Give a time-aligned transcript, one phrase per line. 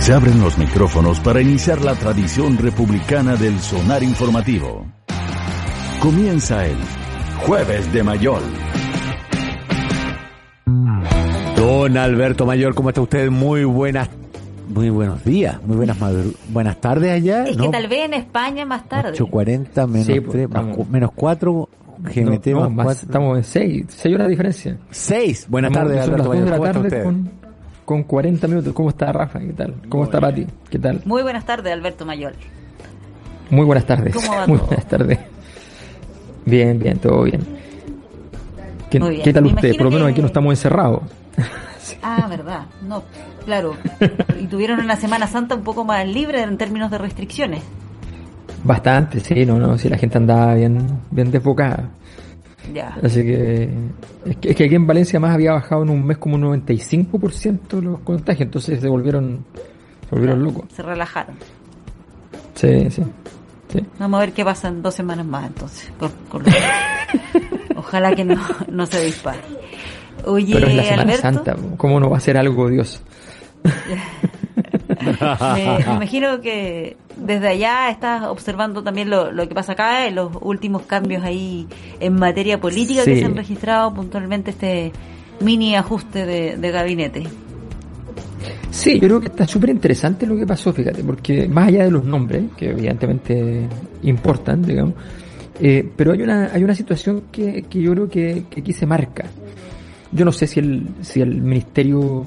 [0.00, 4.86] Se abren los micrófonos para iniciar la tradición republicana del sonar informativo.
[6.00, 6.78] Comienza el
[7.44, 8.42] Jueves de Mayol.
[11.54, 13.28] Don Alberto Mayor, ¿cómo está usted?
[13.28, 14.08] Muy buenas,
[14.70, 15.98] muy buenos días, muy buenas
[16.48, 17.44] buenas tardes allá.
[17.44, 19.12] Es que tal vez en España más tarde.
[19.18, 23.86] 8.40 menos sí, 3, más, menos 4 GMT no, no, más, más Estamos en 6,
[23.90, 24.78] 6 horas de diferencia.
[24.90, 27.04] 6, buenas tardes Alberto Mayor, ¿cómo está usted?
[27.04, 27.39] Con,
[27.90, 28.72] con 40 minutos.
[28.72, 29.40] ¿Cómo está Rafa?
[29.40, 29.74] ¿Qué tal?
[29.88, 30.46] ¿Cómo está Pati?
[30.70, 31.00] ¿Qué tal?
[31.06, 32.34] Muy buenas tardes, Alberto Mayor.
[33.50, 34.14] Muy buenas tardes.
[34.14, 34.68] ¿Cómo va Muy todo?
[34.68, 35.18] buenas tardes.
[36.46, 37.40] Bien, bien, todo bien.
[38.92, 39.22] ¿Qué, Muy bien.
[39.24, 39.74] ¿qué tal Me usted?
[39.76, 41.02] Por lo menos que- aquí no estamos encerrados.
[42.02, 42.66] Ah, verdad.
[42.86, 43.02] No,
[43.44, 43.74] claro.
[44.40, 47.62] Y tuvieron una Semana Santa un poco más libre en términos de restricciones.
[48.62, 51.88] Bastante, sí, no, no, si la gente andaba bien, bien desbocada.
[52.72, 52.96] Ya.
[53.02, 53.68] Así que
[54.26, 56.42] es, que es que aquí en Valencia más había bajado en un mes como un
[56.64, 59.44] 95% los contagios, entonces se volvieron,
[60.08, 60.64] se volvieron locos.
[60.74, 61.36] Se relajaron.
[62.54, 63.02] Sí, sí.
[63.72, 63.86] sí.
[63.98, 65.90] Vamos a ver qué pasa en dos semanas más entonces.
[65.98, 66.42] con-
[67.76, 68.36] Ojalá que no,
[68.68, 69.40] no se dispare.
[70.26, 73.02] Oye, Pero es la Semana Alberto, Santa, ¿cómo no va a ser algo Dios?
[75.00, 75.12] me,
[75.86, 80.30] me imagino que desde allá estás observando también lo, lo que pasa acá, en los
[80.40, 81.66] últimos cambios ahí
[82.00, 84.92] en materia política que se han registrado puntualmente este
[85.40, 87.24] mini ajuste de, de gabinete.
[88.70, 91.90] Sí, yo creo que está súper interesante lo que pasó, fíjate, porque más allá de
[91.90, 93.68] los nombres, que evidentemente
[94.02, 94.94] importan, digamos,
[95.60, 98.86] eh, pero hay una, hay una situación que, que yo creo que, que aquí se
[98.86, 99.24] marca.
[100.12, 102.26] Yo no sé si el, si el ministerio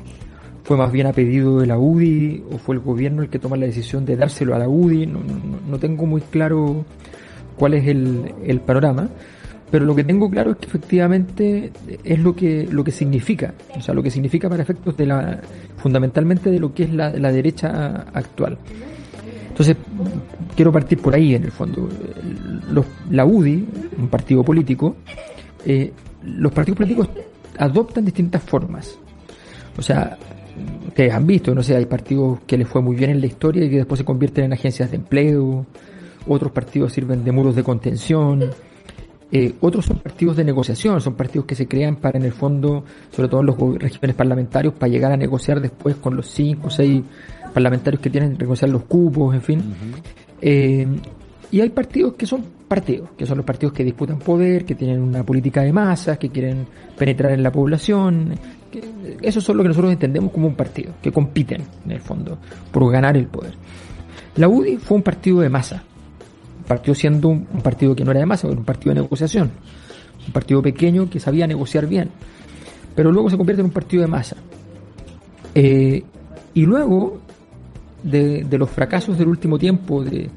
[0.64, 3.58] fue más bien a pedido de la UDI o fue el gobierno el que toma
[3.58, 5.20] la decisión de dárselo a la UDI, no,
[5.70, 6.86] no, tengo muy claro
[7.58, 9.10] cuál es el, el panorama,
[9.70, 11.72] pero lo que tengo claro es que efectivamente
[12.04, 15.42] es lo que, lo que significa, o sea, lo que significa para efectos de la,
[15.78, 18.58] fundamentalmente de lo que es la, la derecha actual.
[19.50, 19.76] Entonces,
[20.56, 21.88] quiero partir por ahí en el fondo.
[22.72, 23.68] Los- la UDI,
[24.00, 24.96] un partido político,
[25.66, 25.92] eh,
[26.24, 27.10] los partidos políticos
[27.58, 28.98] adoptan distintas formas.
[29.78, 30.18] O sea,
[30.88, 33.66] ustedes han visto, no sé, hay partidos que les fue muy bien en la historia
[33.66, 35.66] y que después se convierten en agencias de empleo,
[36.28, 38.50] otros partidos sirven de muros de contención,
[39.32, 42.84] eh, otros son partidos de negociación, son partidos que se crean para, en el fondo,
[43.12, 46.70] sobre todo en los regímenes parlamentarios, para llegar a negociar después con los cinco o
[46.70, 47.02] seis
[47.52, 49.64] parlamentarios que tienen que negociar los cupos, en fin.
[50.40, 50.88] Eh,
[51.52, 55.02] y hay partidos que son partidos, que son los partidos que disputan poder, que tienen
[55.02, 58.34] una política de masas, que quieren penetrar en la población.
[59.22, 62.38] Esos son lo que nosotros entendemos como un partido, que compiten, en el fondo,
[62.72, 63.54] por ganar el poder.
[64.36, 65.84] La UDI fue un partido de masa.
[66.68, 69.52] Partió siendo un, partido que no era de masa, era un partido de negociación.
[70.26, 72.10] Un partido pequeño que sabía negociar bien.
[72.96, 74.38] Pero luego se convierte en un partido de masa.
[75.54, 76.04] Eh,
[76.54, 77.20] y luego
[78.04, 80.30] de, los fracasos del último tiempo de,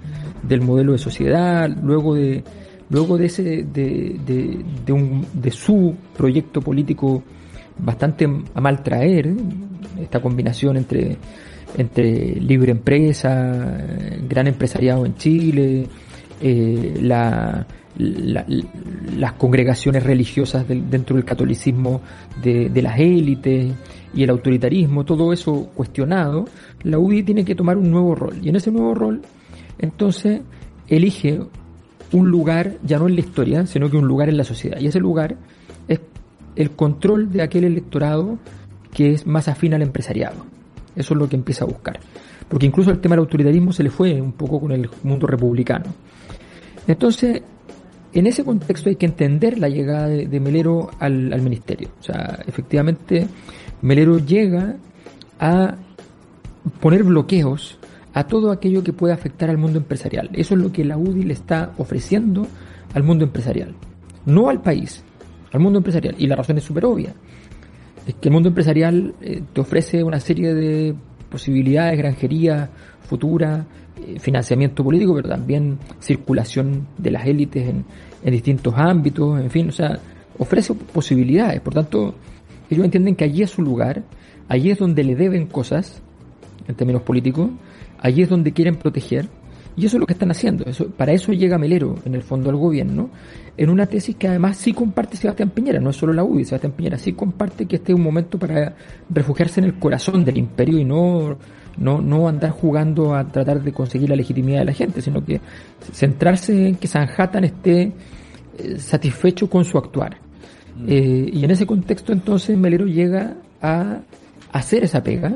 [0.43, 2.45] del modelo de sociedad, luego de
[2.89, 7.25] luego de ese de un, de su proyecto político
[7.79, 9.33] bastante a mal traer,
[10.01, 11.17] esta combinación entre
[11.79, 13.77] entre libre empresa,
[14.29, 15.87] gran empresariado en Chile,
[16.41, 17.67] eh, la,
[17.99, 18.47] la-
[19.19, 22.01] las congregaciones religiosas del- dentro del catolicismo
[22.43, 23.73] de, de las élites
[24.15, 26.47] y el autoritarismo, todo eso cuestionado,
[26.85, 28.37] la UDI tiene que tomar un nuevo rol.
[28.43, 29.21] Y en ese nuevo rol,
[29.79, 30.41] entonces,
[30.89, 31.41] elige
[32.13, 34.79] un lugar, ya no en la historia, sino que un lugar en la sociedad.
[34.81, 35.37] Y ese lugar
[36.57, 38.39] el control de aquel electorado
[38.93, 40.45] que es más afín al empresariado.
[40.97, 42.01] Eso es lo que empieza a buscar.
[42.49, 45.85] Porque incluso el tema del autoritarismo se le fue un poco con el mundo republicano.
[46.87, 47.43] Entonces,
[48.13, 51.91] en ese contexto hay que entender la llegada de, Melero al, al ministerio.
[52.01, 53.27] O sea, efectivamente,
[53.83, 54.77] Melero llega
[55.39, 55.77] a
[56.81, 57.79] poner bloqueos
[58.15, 60.31] a todo aquello que pueda afectar al mundo empresarial.
[60.33, 62.47] Eso es lo que la UDI le está ofreciendo
[62.95, 63.75] al mundo empresarial.
[64.25, 65.05] No al país,
[65.53, 66.15] al mundo empresarial.
[66.19, 67.15] Y la razón es súper obvia.
[68.07, 70.95] Es que el mundo empresarial eh, te ofrece una serie de
[71.29, 72.71] posibilidades, granjería
[73.03, 73.67] futura,
[74.07, 77.85] eh, financiamiento político, pero también circulación de las élites en,
[78.23, 79.99] en distintos ámbitos, en fin, o sea,
[80.39, 81.61] ofrece posibilidades.
[81.61, 82.15] Por tanto,
[82.71, 84.03] ellos entienden que allí es su lugar,
[84.49, 86.03] allí es donde le deben cosas,
[86.69, 87.51] en términos políticos,
[87.99, 89.29] allí es donde quieren proteger,
[89.77, 90.65] y eso es lo que están haciendo.
[90.65, 93.11] Eso, para eso llega Melero, en el fondo, al gobierno,
[93.57, 96.73] en una tesis que además sí comparte Sebastián Piñera, no es solo la UDI, Sebastián
[96.73, 98.75] Piñera sí comparte que este es un momento para
[99.11, 101.37] refugiarse en el corazón del imperio y no,
[101.77, 105.41] no, no andar jugando a tratar de conseguir la legitimidad de la gente, sino que
[105.93, 107.93] centrarse en que Sanhattan esté
[108.59, 110.19] eh, satisfecho con su actuar.
[110.87, 114.01] Eh, y en ese contexto entonces Melero llega a
[114.53, 115.35] hacer esa pega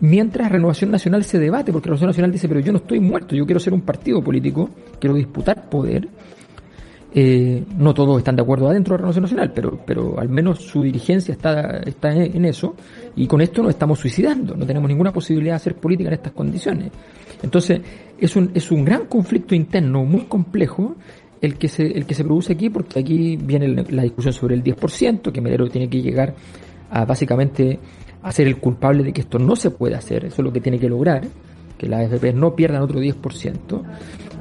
[0.00, 3.44] mientras Renovación Nacional se debate, porque Renovación Nacional dice, pero yo no estoy muerto, yo
[3.46, 6.08] quiero ser un partido político, quiero disputar poder.
[7.16, 10.82] Eh, no todos están de acuerdo adentro de Renovación Nacional, pero, pero al menos su
[10.82, 12.74] dirigencia está, está en eso,
[13.14, 16.32] y con esto nos estamos suicidando, no tenemos ninguna posibilidad de hacer política en estas
[16.32, 16.90] condiciones.
[17.42, 17.80] Entonces,
[18.18, 20.96] es un, es un gran conflicto interno muy complejo
[21.40, 24.64] el que se, el que se produce aquí, porque aquí viene la discusión sobre el
[24.64, 26.34] 10%, que Melero tiene que llegar
[26.90, 27.78] a básicamente
[28.24, 30.60] a ser el culpable de que esto no se puede hacer, eso es lo que
[30.60, 31.22] tiene que lograr,
[31.76, 33.82] que las AFP no pierdan otro 10%,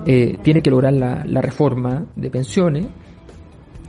[0.06, 2.86] eh, tiene que lograr la, la reforma de pensiones,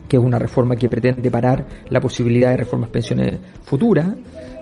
[0.09, 4.09] que es una reforma que pretende parar la posibilidad de reformas pensiones futuras,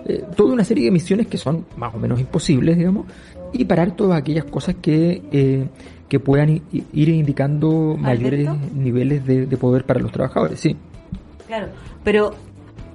[0.05, 3.07] eh, toda una serie de misiones que son más o menos imposibles, digamos,
[3.53, 5.67] y parar todas aquellas cosas que, eh,
[6.07, 10.77] que puedan ir indicando mayores niveles de, de, poder para los trabajadores, sí.
[11.47, 11.69] Claro,
[12.03, 12.35] pero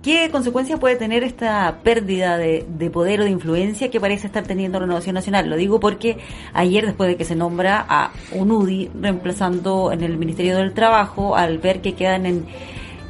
[0.02, 4.44] ¿qué consecuencias puede tener esta pérdida de, de, poder o de influencia que parece estar
[4.44, 5.48] teniendo Renovación Nacional?
[5.48, 6.18] Lo digo porque
[6.52, 11.36] ayer, después de que se nombra a un UDI reemplazando en el Ministerio del Trabajo,
[11.36, 12.46] al ver que quedan en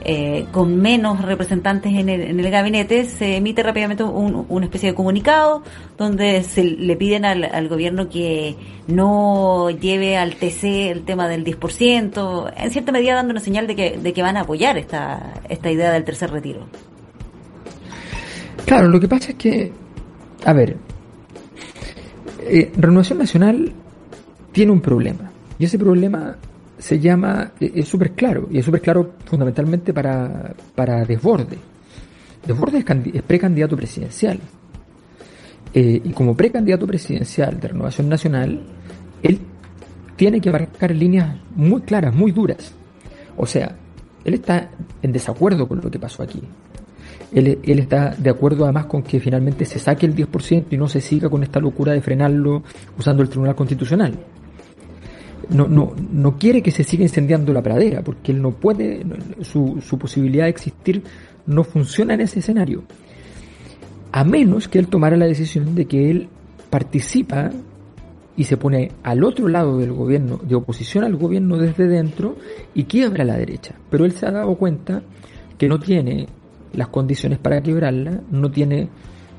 [0.04, 4.90] eh, con menos representantes en el, en el, gabinete, se emite rápidamente un, una especie
[4.90, 5.62] de comunicado
[5.96, 8.56] donde se le piden al, gobierno que
[8.86, 13.74] no lleve al TC el tema del 10%, en cierta medida dando una señal de
[13.74, 16.66] que, de que van a apoyar esta, esta idea del tercer retiro.
[18.64, 19.72] Claro, lo que pasa es que,
[20.44, 20.76] a ver,
[22.40, 23.72] eh, Renovación Nacional
[24.52, 25.30] tiene un problema.
[25.58, 26.36] Y ese problema
[26.78, 31.58] se llama, e, es súper claro, y es súper claro fundamentalmente para, para Desborde.
[32.46, 34.38] Desborde es, es precandidato presidencial.
[35.74, 38.60] Eh, y como precandidato presidencial de Renovación Nacional,
[39.22, 39.38] él
[40.16, 42.72] tiene que marcar líneas muy claras, muy duras.
[43.36, 43.76] O sea,
[44.24, 44.70] él está
[45.02, 46.42] en desacuerdo con lo que pasó aquí.
[47.32, 50.88] Él, él, está de acuerdo además con que finalmente se saque el 10% y no
[50.88, 52.62] se siga con esta locura de frenarlo
[52.96, 54.14] usando el Tribunal Constitucional
[55.50, 59.04] no, no, no quiere que se siga incendiando la pradera, porque él no puede,
[59.42, 61.02] su, su posibilidad de existir
[61.46, 62.84] no funciona en ese escenario.
[64.12, 66.28] A menos que él tomara la decisión de que él
[66.70, 67.50] participa
[68.36, 72.36] y se pone al otro lado del gobierno, de oposición al gobierno desde dentro
[72.74, 73.74] y quiebra la derecha.
[73.90, 75.02] Pero él se ha dado cuenta
[75.58, 76.28] que no tiene
[76.72, 78.88] las condiciones para quebrarla, no tiene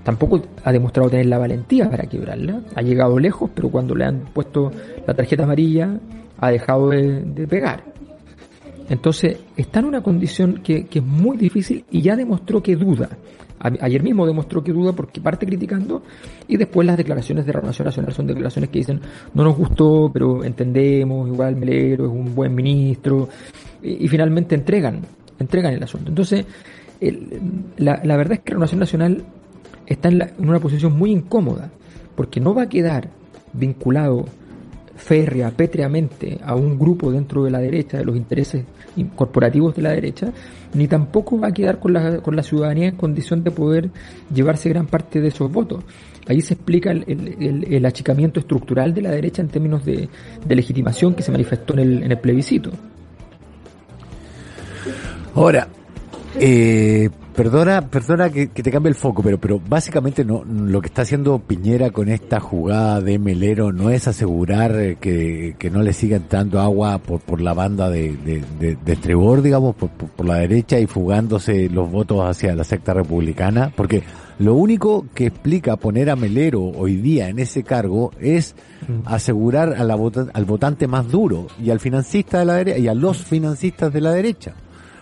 [0.03, 2.61] tampoco ha demostrado tener la valentía para quebrarla.
[2.75, 4.71] Ha llegado lejos, pero cuando le han puesto
[5.05, 5.99] la tarjeta amarilla
[6.39, 7.83] ha dejado de, pegar.
[8.89, 13.09] Entonces está en una condición que, es muy difícil y ya demostró que duda.
[13.59, 16.01] ayer mismo demostró que duda porque parte criticando
[16.47, 19.01] y después las declaraciones de Renovación Nacional son declaraciones que dicen
[19.33, 23.29] no nos gustó, pero entendemos, igual Melero es un buen ministro
[23.83, 25.01] y, finalmente entregan,
[25.37, 26.09] entregan el asunto.
[26.09, 26.45] Entonces
[27.77, 29.23] la, la verdad es que Renovación Nacional
[29.89, 31.71] está en, una posición muy incómoda,
[32.15, 33.09] porque no va a quedar
[33.53, 34.25] vinculado
[34.95, 38.65] férrea, pétreamente a un grupo dentro de la derecha, de los intereses
[39.15, 40.31] corporativos de la derecha,
[40.73, 43.89] ni tampoco va a quedar con la, con la ciudadanía en condición de poder
[44.33, 45.83] llevarse gran parte de esos votos.
[46.27, 50.09] Ahí se explica el, el, achicamiento estructural de la derecha en términos de,
[50.45, 52.71] de legitimación que se manifestó en el, en el plebiscito.
[55.33, 55.67] Ahora,
[56.39, 57.09] eh,
[57.39, 61.39] perdona, perdona que, te cambie el foco, pero, pero básicamente no, lo que está haciendo
[61.39, 66.17] Piñera con esta jugada de Melero no es asegurar eh, que, que no le siga
[66.17, 68.11] entrando agua por, por la banda de,
[68.59, 72.93] de, de, Trebor, digamos, por, por, la derecha y fugándose los votos hacia la secta
[72.93, 74.03] republicana, porque
[74.39, 78.53] lo único que explica poner a Melero hoy día en ese cargo es
[78.85, 79.07] mm.
[79.07, 79.93] asegurar a la
[80.33, 84.01] al votante más duro y al financista de la derecha y a los financistas de
[84.01, 84.55] la derecha.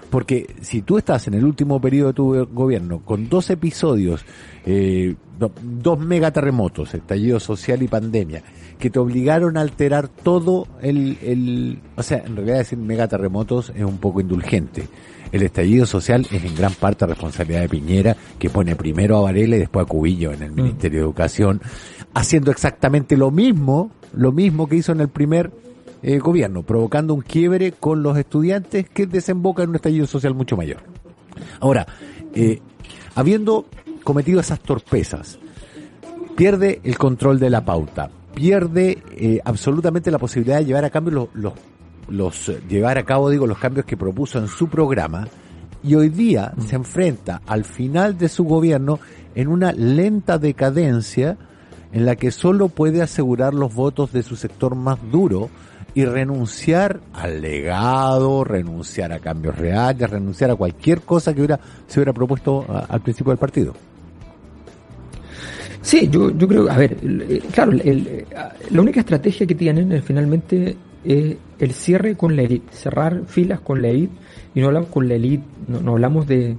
[0.09, 4.25] Porque si tú estás en el último periodo de tu gobierno con dos episodios,
[4.65, 8.41] eh, dos megaterremotos, estallido social y pandemia,
[8.79, 13.83] que te obligaron a alterar todo el, el, o sea, en realidad decir megaterremotos es
[13.83, 14.87] un poco indulgente.
[15.31, 19.57] El estallido social es en gran parte responsabilidad de Piñera, que pone primero a Varela
[19.57, 20.55] y después a Cubillo en el mm.
[20.55, 21.61] Ministerio de Educación,
[22.13, 25.51] haciendo exactamente lo mismo, lo mismo que hizo en el primer
[26.07, 30.55] eh, gobierno, provocando un quiebre con los estudiantes que desemboca en un estallido social mucho
[30.55, 30.77] mayor.
[31.59, 31.85] Ahora,
[32.33, 32.61] eh,
[33.13, 33.65] habiendo
[34.05, 35.37] cometido esas torpezas,
[36.37, 41.13] pierde el control de la pauta, pierde eh, absolutamente la posibilidad de llevar a cambio
[41.13, 41.53] los, los,
[42.07, 45.27] los, llevar a cabo, digo, los cambios que propuso en su programa,
[45.83, 48.97] y hoy día se enfrenta al final de su gobierno
[49.35, 51.37] en una lenta decadencia
[51.91, 55.49] en la que solo puede asegurar los votos de su sector más duro,
[55.97, 61.99] y renunciar al legado, renunciar a cambios reales, renunciar a cualquier cosa que hubiera, se
[61.99, 63.73] hubiera propuesto al principio del partido.
[65.81, 66.97] Sí, yo, yo creo, a ver,
[67.51, 73.61] claro, la única estrategia que tienen finalmente es el cierre con la élite, cerrar filas
[73.61, 74.13] con la élite,
[74.53, 76.57] y no hablamos con la élite, no, hablamos de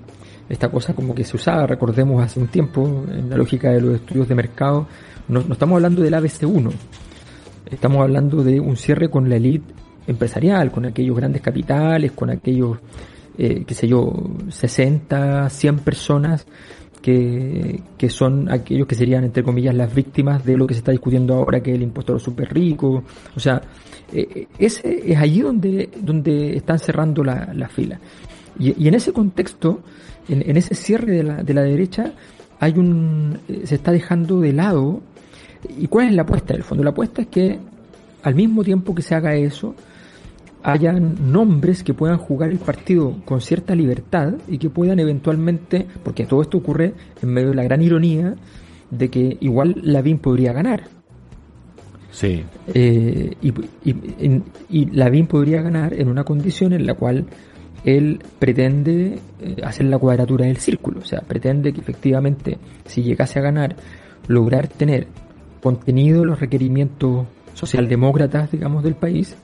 [0.48, 3.94] esta cosa como que se usaba, recordemos hace un tiempo, en la lógica de los
[3.94, 4.88] estudios de mercado,
[5.28, 6.72] no, no estamos hablando del ABC1,
[7.70, 9.72] estamos hablando de un cierre con la élite
[10.06, 12.78] empresarial, con aquellos grandes capitales, con aquellos,
[13.36, 14.12] eh, qué sé yo,
[14.48, 16.46] 60, 100 personas
[17.00, 20.92] que, que son aquellos que serían, entre comillas, las víctimas de lo que se está
[20.92, 23.04] discutiendo ahora, que es el los super ricos.
[23.36, 23.60] O sea,
[24.12, 28.00] eh, ese es allí donde, donde están cerrando la, la fila.
[28.58, 29.82] Y, y, en ese contexto,
[30.28, 32.12] en, en ese cierre de la, de la derecha,
[32.60, 35.00] hay un, eh, se está dejando de lado.
[35.78, 36.54] ¿Y cuál es la apuesta?
[36.54, 37.58] En el fondo, la apuesta es que
[38.22, 39.74] al mismo tiempo que se haga eso,
[40.62, 46.26] hayan nombres que puedan jugar el partido con cierta libertad y que puedan eventualmente, porque
[46.26, 48.34] todo esto ocurre en medio de la gran ironía
[48.90, 50.84] de que igual Lavín podría ganar.
[52.10, 52.42] Sí.
[52.74, 53.52] Eh, y,
[53.84, 57.26] y, y, Lavín podría ganar en una condición en la cual
[57.84, 63.38] él pretende eh, hacer la cuadratura del círculo, o sea, pretende que efectivamente, si llegase
[63.38, 63.76] a ganar,
[64.26, 65.06] lograr tener
[65.68, 69.36] contenido los requerimientos socialdemócratas, digamos, del país,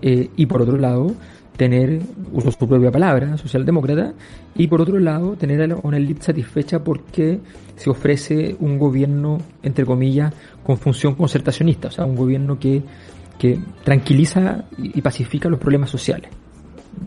[0.00, 1.12] eh, y por otro lado
[1.58, 2.00] tener,
[2.32, 4.14] uso su propia palabra, socialdemócrata,
[4.54, 7.40] y por otro lado tener a una élite satisfecha porque
[7.76, 10.32] se ofrece un gobierno, entre comillas,
[10.64, 12.82] con función concertacionista, o sea, un gobierno que,
[13.38, 16.30] que tranquiliza y pacifica los problemas sociales.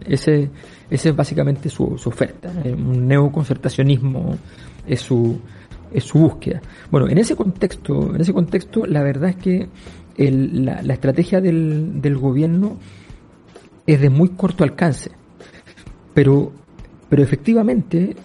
[0.05, 0.51] Ese,
[0.91, 4.37] ese es básicamente su, su oferta, eh, un neoconcertacionismo
[4.85, 5.39] es su,
[5.93, 6.61] es su búsqueda.
[6.91, 9.69] Bueno, en ese contexto, en ese contexto, la verdad es que
[10.17, 12.77] el, la, la, estrategia del, del, gobierno
[13.85, 15.11] es de muy corto alcance.
[16.13, 16.51] Pero,
[17.09, 18.15] pero efectivamente,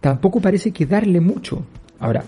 [0.00, 1.64] tampoco parece que darle mucho.
[1.98, 2.24] Ahora,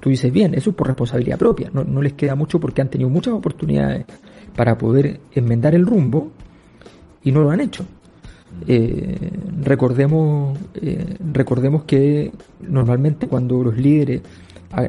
[0.00, 1.70] tú dices bien, eso es por responsabilidad propia.
[1.72, 4.06] No, no les queda mucho porque han tenido muchas oportunidades
[4.54, 6.32] para poder enmendar el rumbo
[7.22, 7.84] y no lo han hecho.
[8.66, 9.30] Eh,
[9.62, 14.22] recordemos, eh, recordemos que normalmente cuando los líderes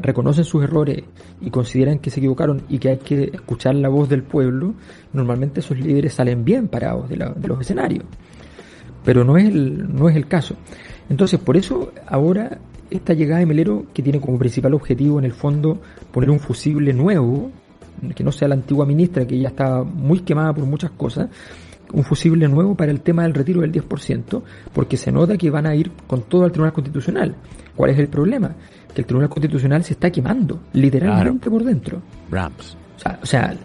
[0.02, 1.04] reconocen sus errores
[1.40, 4.74] y consideran que se equivocaron y que hay que escuchar la voz del pueblo,
[5.14, 8.04] normalmente esos líderes salen bien parados de, los escenarios.
[9.06, 10.56] Pero no es, el, no es el caso.
[11.10, 12.58] Entonces, por eso ahora
[12.90, 15.82] esta llegada de Melero, que tiene como principal objetivo en el fondo
[16.12, 17.52] poner un fusible nuevo,
[18.16, 21.30] que no sea la antigua ministra, que ya está muy quemada por muchas cosas,
[21.94, 24.42] un fusible nuevo para el tema del retiro del 10%,
[24.74, 27.36] porque se nota que van a ir con todo al Tribunal Constitucional.
[27.76, 28.56] ¿Cuál es el problema?
[28.94, 32.02] Que el Tribunal Constitucional se está quemando, literalmente por dentro.
[32.30, 32.78] Rams.
[32.96, 33.58] O sea, o sea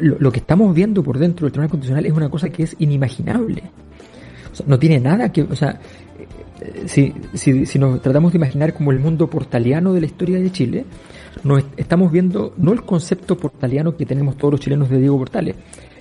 [0.00, 3.62] lo, que estamos viendo por dentro del Tribunal Constitucional es una cosa que es inimaginable.
[4.52, 5.80] O sea, no tiene nada que, o sea,
[6.60, 10.38] eh, si, si, si nos tratamos de imaginar como el mundo portaliano de la historia
[10.38, 10.84] de Chile,
[11.42, 15.56] nos estamos viendo no el concepto portaliano que tenemos todos los chilenos de Diego Portales,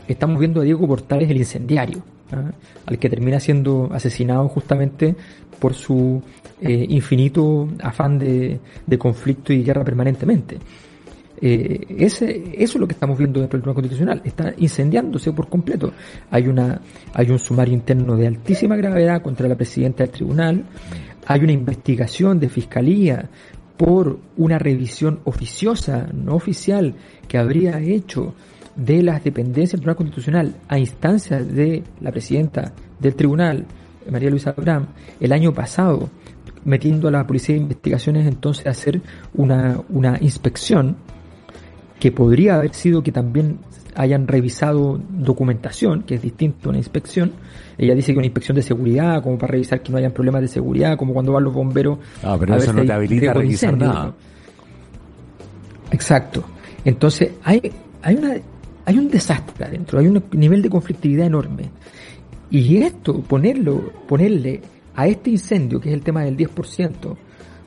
[0.07, 2.51] estamos viendo a Diego Portales el incendiario, ¿ah?
[2.85, 5.15] al que termina siendo asesinado justamente
[5.59, 6.21] por su
[6.61, 8.59] eh, infinito afán de,
[8.97, 10.57] conflicto y guerra permanentemente.
[11.41, 14.21] Eh, ese, eso es lo que estamos viendo dentro del Tribunal Constitucional.
[14.23, 15.91] Está incendiándose por completo.
[16.31, 16.79] Hay, una,
[17.13, 20.63] hay un sumario interno de altísima gravedad contra la presidenta del tribunal.
[21.25, 23.29] Hay una investigación de fiscalía
[23.77, 26.95] por una revisión oficiosa, no oficial,
[27.27, 28.33] que habría hecho
[28.75, 33.65] de las dependencias del Tribunal Constitucional a instancias de la presidenta del tribunal,
[34.09, 34.87] María Luisa Abraham,
[35.19, 36.09] el año pasado,
[36.65, 39.01] metiendo a la Policía de Investigaciones entonces a hacer
[39.33, 40.95] una, una inspección
[41.99, 43.59] que podría haber sido que también
[43.95, 47.31] hayan revisado documentación, que es distinto a una inspección.
[47.77, 50.47] Ella dice que una inspección de seguridad, como para revisar que no hayan problemas de
[50.47, 51.99] seguridad, como cuando van los bomberos.
[52.23, 54.13] Ah, pero eso no te habilita a revisar nada.
[55.91, 56.43] Exacto.
[56.83, 58.35] Entonces, hay, hay una
[58.85, 61.69] hay un desastre adentro, hay un nivel de conflictividad enorme.
[62.49, 64.61] Y esto, ponerlo, ponerle
[64.95, 67.15] a este incendio, que es el tema del 10%,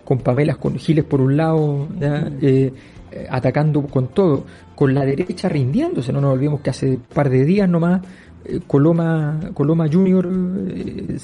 [0.05, 2.73] con Pamelas, con Giles por un lado, eh,
[3.11, 4.45] eh, atacando con todo,
[4.75, 8.03] con la derecha rindiéndose, no nos olvidemos que hace un par de días nomás
[8.45, 10.29] eh, Coloma, Coloma Junior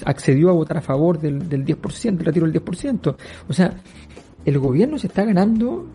[0.04, 3.14] accedió a votar a favor del, del 10%, el retiro del 10%.
[3.48, 3.72] O sea,
[4.44, 5.86] el gobierno se está ganando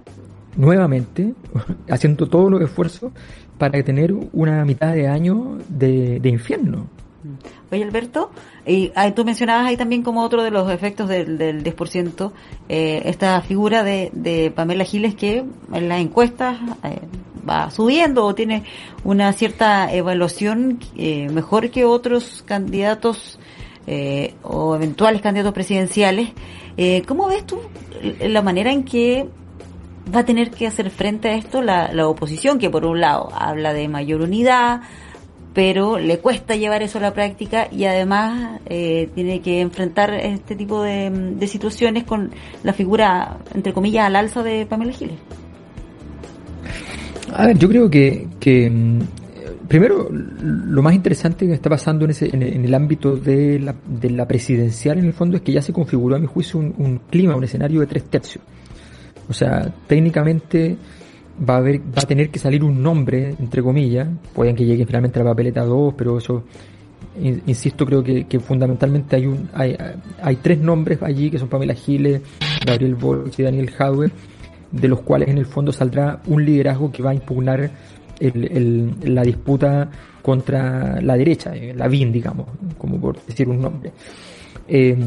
[0.56, 1.34] nuevamente,
[1.89, 3.12] haciendo todos los esfuerzos
[3.57, 6.87] para tener una mitad de año de, infierno.
[7.71, 8.31] Oye, Alberto,
[8.65, 12.31] y tú mencionabas ahí también como otro de los efectos del, del 10%,
[12.69, 17.01] eh, esta figura de, Pamela Giles que en las encuestas eh,
[17.47, 18.63] va subiendo o tiene
[19.03, 23.39] una cierta evaluación eh, mejor que otros candidatos
[24.43, 26.31] o eventuales candidatos presidenciales.
[27.07, 27.57] ¿Cómo ves tú
[28.19, 29.29] la manera en que
[30.13, 33.29] va a tener que hacer frente a esto la, la oposición, que por un lado
[33.33, 34.81] habla de mayor unidad,
[35.53, 40.55] pero le cuesta llevar eso a la práctica y además eh, tiene que enfrentar este
[40.55, 42.29] tipo de, de, situaciones con
[42.63, 45.17] la figura, entre comillas, al alza de Pamela Giles.
[47.33, 48.99] A ver, yo creo que, que mm,
[49.67, 54.11] primero lo más interesante que está pasando en, ese, en, el ámbito de la, de
[54.11, 56.99] la presidencial en el fondo es que ya se configuró a mi juicio un, un
[57.09, 58.43] clima, un escenario de tres tercios.
[59.29, 60.77] O sea, técnicamente
[61.48, 64.86] va a haber, va a tener que salir un nombre, entre comillas, pueden que llegue
[64.86, 66.43] finalmente a la papeleta 2, pero eso,
[67.19, 69.75] insisto, creo que, fundamentalmente hay un, hay,
[70.22, 72.22] hay, tres nombres allí que son Pamela Giles,
[72.65, 74.12] Gabriel Borges y Daniel Jadwe,
[74.72, 77.69] de los cuales en el fondo saldrá un liderazgo que va a impugnar
[78.19, 79.89] el, la disputa
[80.22, 83.91] contra la derecha, eh, la BIN, digamos, como por decir un nombre.
[84.67, 84.98] Eh,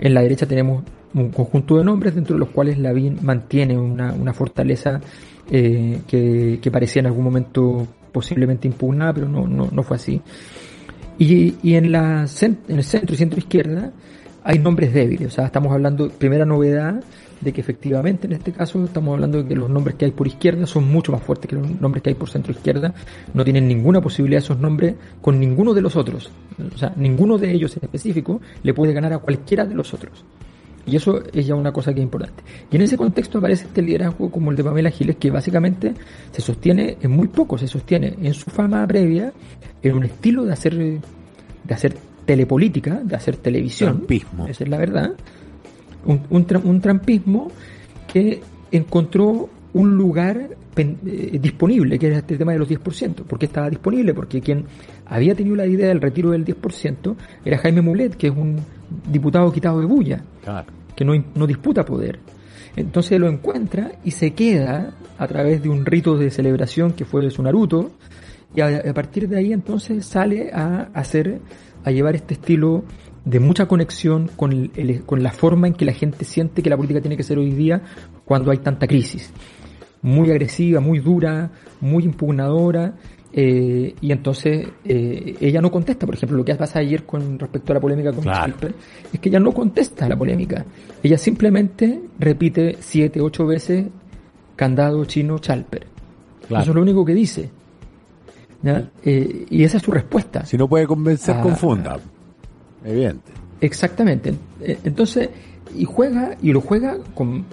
[0.00, 0.82] en la derecha tenemos
[1.14, 5.00] un conjunto de nombres dentro de los cuales la BIN mantiene una, una fortaleza
[5.50, 10.20] eh, que, que, parecía en algún momento posiblemente impugnada, pero no, no, no fue así.
[11.18, 13.92] Y, y en, la, en el centro y centro izquierda
[14.42, 17.02] hay nombres débiles, o sea, estamos hablando, primera novedad,
[17.40, 20.26] de que efectivamente en este caso estamos hablando de que los nombres que hay por
[20.26, 22.94] izquierda son mucho más fuertes que los nombres que hay por centro izquierda,
[23.32, 26.30] no tienen ninguna posibilidad esos nombres con ninguno de los otros,
[26.74, 30.24] o sea, ninguno de ellos en específico le puede ganar a cualquiera de los otros.
[30.86, 32.42] Y eso es ya una cosa que es importante.
[32.70, 35.94] Y en ese contexto aparece este liderazgo como el de Pamela Giles, que básicamente
[36.30, 39.32] se sostiene en muy poco, se sostiene en su fama previa,
[39.82, 43.96] en un estilo de hacer, de hacer telepolítica, de hacer televisión.
[43.96, 44.46] Trampismo.
[44.46, 45.12] Esa es la verdad.
[46.04, 47.50] Un, un, un trampismo
[48.12, 53.14] que encontró un lugar eh, disponible, que era este tema de los 10%.
[53.24, 54.14] ¿Por qué estaba disponible?
[54.14, 54.64] Porque quien
[55.06, 58.58] había tenido la idea del retiro del 10% era Jaime Mulet, que es un
[59.10, 60.24] diputado quitado de bulla,
[60.94, 62.20] que no, no disputa poder.
[62.76, 67.22] Entonces lo encuentra y se queda a través de un rito de celebración que fue
[67.22, 67.92] de su Naruto,
[68.54, 71.40] y a, a partir de ahí entonces sale a hacer,
[71.84, 72.84] a llevar este estilo
[73.24, 76.76] de mucha conexión con, el, con la forma en que la gente siente que la
[76.76, 77.82] política tiene que ser hoy día
[78.24, 79.32] cuando hay tanta crisis.
[80.04, 82.94] Muy agresiva, muy dura, muy impugnadora,
[83.32, 87.72] eh, y entonces eh, ella no contesta, por ejemplo, lo que pasa ayer con respecto
[87.72, 88.52] a la polémica con Claro.
[88.52, 88.74] Chalper,
[89.12, 90.64] es que ella no contesta a la polémica.
[91.02, 93.86] Ella simplemente repite siete, ocho veces
[94.54, 95.86] candado chino Chalper.
[96.46, 96.62] Claro.
[96.62, 97.50] Eso es lo único que dice.
[98.62, 98.88] ¿ya?
[99.04, 100.46] Eh, y esa es su respuesta.
[100.46, 101.42] Si no puede convencer, Ah.
[101.42, 101.98] confunda.
[102.84, 103.32] Evidente.
[103.60, 104.34] Exactamente.
[104.60, 105.30] Eh, Entonces,
[105.76, 107.44] y juega, y lo juega con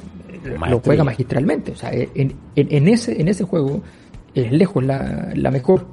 [0.43, 1.71] lo juega magistralmente.
[1.71, 3.81] O sea, en, en, en ese, en ese juego
[4.33, 5.85] es lejos la, la mejor.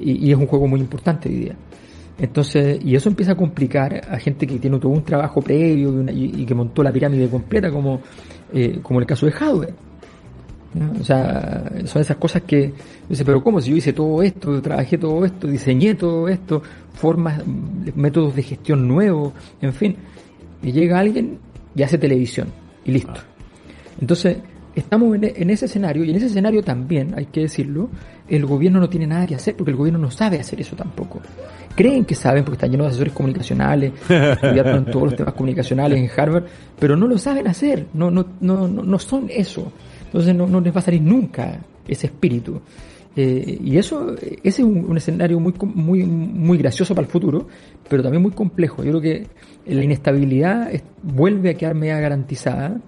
[0.00, 1.56] Y, y es un juego muy importante hoy día.
[2.18, 5.96] Entonces, y eso empieza a complicar a gente que tiene todo un trabajo previo y,
[5.96, 8.00] una- y- y que montó la pirámide completa, como,
[8.52, 9.74] eh, como el caso de Hadwe.
[10.74, 10.92] ¿no?
[11.00, 12.72] O sea, son esas cosas que
[13.08, 13.60] dice, pero ¿cómo?
[13.60, 16.62] Si yo hice todo esto, trabajé todo esto, diseñé todo esto,
[16.94, 17.42] formas,
[17.94, 19.96] métodos de gestión nuevos, en fin.
[20.62, 21.38] Y llega alguien
[21.76, 22.48] y hace televisión
[22.84, 23.20] y listo.
[24.00, 24.38] Entonces,
[24.74, 27.88] estamos en, e- en ese escenario y en ese escenario también, hay que decirlo,
[28.28, 31.20] el gobierno no tiene nada que hacer porque el gobierno no sabe hacer eso tampoco.
[31.76, 36.08] Creen que saben porque están llenos de asesores comunicacionales, estudiaron todos los temas comunicacionales en
[36.20, 36.44] Harvard,
[36.78, 39.72] pero no lo saben hacer, no, no, no, no, no son eso.
[40.06, 42.60] Entonces no, no les va a salir nunca ese espíritu.
[43.16, 47.46] Eh, y eso, ese es un, un escenario muy, muy, muy gracioso para el futuro,
[47.88, 48.82] pero también muy complejo.
[48.82, 49.26] Yo creo que
[49.66, 52.80] la inestabilidad es- vuelve a quedar media garantizada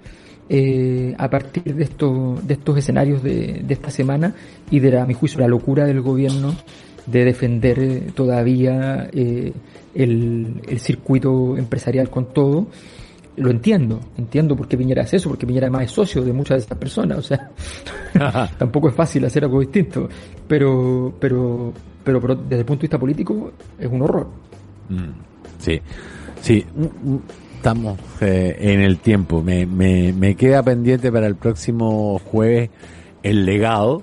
[0.49, 4.35] eh, a partir de estos, de estos escenarios de, de esta semana
[4.71, 6.55] y de, la, a mi juicio, la locura del gobierno
[7.07, 9.53] de defender eh, todavía eh,
[9.95, 12.69] el, el circuito empresarial con todo.
[13.37, 16.59] Lo entiendo, entiendo por qué Piñera hace eso, porque Piñera además es socio de muchas
[16.59, 17.51] de esas personas, o sea,
[18.59, 20.09] tampoco es fácil hacer algo distinto,
[20.49, 24.29] pero, pero, pero, pero desde el punto de vista político es un horror.
[24.89, 25.27] Mm,
[25.59, 25.81] Sí,
[26.41, 26.65] sí,
[27.57, 29.43] estamos eh, en el tiempo.
[29.43, 32.71] Me, me, me queda pendiente para el próximo jueves
[33.23, 34.03] el legado,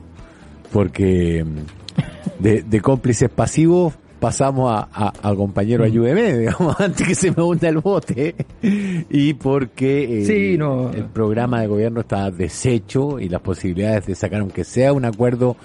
[0.71, 7.31] porque mm, de, de cómplices pasivos pasamos a, a, compañero ayúdeme, digamos, antes que se
[7.31, 10.91] me hunda el bote, y porque eh, Sí, no.
[10.91, 15.57] el programa de gobierno está deshecho y las posibilidades de sacar, aunque sea un acuerdo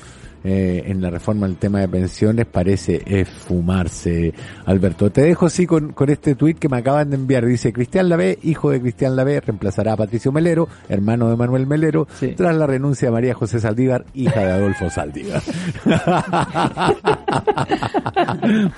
[0.44, 4.32] eh, en la reforma del tema de pensiones, parece esfumarse.
[4.66, 7.44] Alberto, te dejo así con, con este tuit que me acaban de enviar.
[7.46, 12.06] Dice, Cristian Lavé, hijo de Cristian Lavé, reemplazará a Patricio Melero, hermano de Manuel Melero,
[12.18, 12.34] Sí.
[12.36, 15.42] tras la renuncia de María José Saldívar, hija de Adolfo Saldívar.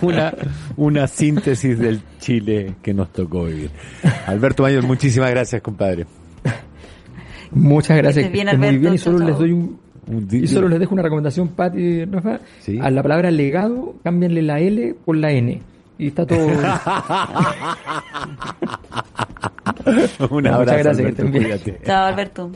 [0.00, 0.34] una,
[0.76, 3.70] una síntesis del Chile que nos tocó vivir.
[4.26, 6.06] Alberto Mayor, muchísimas gracias, compadre.
[7.52, 8.30] Muchas gracias.
[8.30, 8.80] bien, estén muy Alberto.
[8.82, 9.78] bien y Chao, solo les doy un
[10.30, 12.40] Y solo les dejo una recomendación, Pati y Rafa.
[12.60, 12.78] Sí.
[12.80, 15.60] A la palabra legado, cámbianle la L por la N.
[15.98, 16.38] Y está todo.
[20.30, 21.44] Un Muchas abrazo, gracias, que Alberto, estén bien.
[21.44, 21.80] cuídate.
[21.84, 22.50] Chao, Alberto.